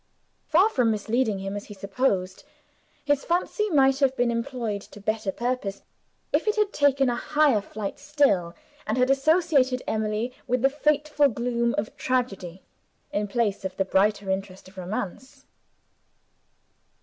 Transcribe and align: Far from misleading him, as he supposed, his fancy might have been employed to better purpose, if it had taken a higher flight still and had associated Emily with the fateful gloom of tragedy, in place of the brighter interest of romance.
Far 0.47 0.67
from 0.71 0.89
misleading 0.89 1.37
him, 1.37 1.55
as 1.55 1.65
he 1.65 1.75
supposed, 1.75 2.43
his 3.05 3.23
fancy 3.23 3.69
might 3.69 3.99
have 3.99 4.15
been 4.17 4.31
employed 4.31 4.81
to 4.81 4.99
better 4.99 5.31
purpose, 5.31 5.83
if 6.33 6.47
it 6.47 6.55
had 6.55 6.73
taken 6.73 7.07
a 7.07 7.13
higher 7.15 7.61
flight 7.61 7.99
still 7.99 8.55
and 8.87 8.97
had 8.97 9.11
associated 9.11 9.83
Emily 9.87 10.33
with 10.47 10.63
the 10.63 10.71
fateful 10.71 11.29
gloom 11.29 11.75
of 11.77 11.95
tragedy, 11.97 12.63
in 13.13 13.27
place 13.27 13.63
of 13.63 13.77
the 13.77 13.85
brighter 13.85 14.31
interest 14.31 14.67
of 14.67 14.75
romance. 14.75 15.45